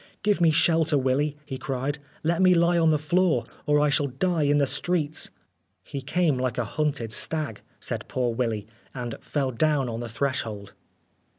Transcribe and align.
"Give 0.23 0.41
me 0.41 0.49
shelter, 0.49 0.97
Willy," 0.97 1.37
he 1.45 1.59
cried." 1.59 1.99
Let 2.23 2.41
me 2.41 2.55
lie 2.55 2.79
on 2.79 2.89
the 2.89 2.97
floor, 2.97 3.45
or 3.67 3.79
I 3.79 3.89
shall 3.91 4.07
die 4.07 4.41
in 4.45 4.57
the 4.57 4.65
streets."" 4.65 5.29
He 5.83 6.01
came 6.01 6.39
like 6.39 6.57
a 6.57 6.65
hunted 6.65 7.11
stag," 7.13 7.61
said 7.79 8.07
poor 8.07 8.33
Willy, 8.33 8.65
"and 8.95 9.13
fell 9.21 9.51
down 9.51 9.87
on 9.89 9.99
the 9.99 10.09
threshold." 10.09 10.73